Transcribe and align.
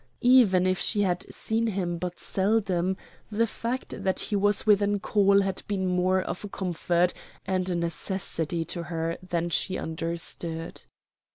Even 0.25 0.65
if 0.65 0.79
she 0.79 1.03
had 1.03 1.31
seen 1.31 1.67
him 1.67 1.99
but 1.99 2.17
seldom, 2.17 2.97
the 3.29 3.45
fact 3.45 4.03
that 4.03 4.19
he 4.19 4.35
was 4.35 4.65
within 4.65 4.97
call 4.99 5.41
had 5.41 5.61
been 5.67 5.85
more 5.85 6.19
of 6.23 6.43
a 6.43 6.49
comfort 6.49 7.13
and 7.45 7.69
a 7.69 7.75
necessity 7.75 8.63
to 8.63 8.81
her 8.85 9.17
than 9.21 9.51
she 9.51 9.77
understood. 9.77 10.81